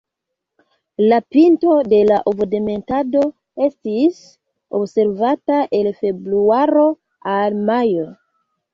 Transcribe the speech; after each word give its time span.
La 1.11 1.19
pinto 1.35 1.75
de 1.91 1.99
la 2.13 2.17
ovodemetado 2.31 3.23
estis 3.67 4.25
observata 4.81 5.63
el 5.83 5.95
februaro 6.03 6.91
al 7.39 7.65
majo. 7.73 8.13